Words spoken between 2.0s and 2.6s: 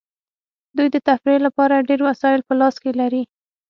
وسایل په